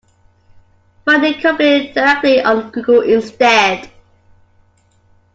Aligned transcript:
Find 1.05 1.23
the 1.23 1.39
company 1.39 1.93
directly 1.93 2.41
on 2.41 2.71
Google 2.71 3.01
instead. 3.01 3.91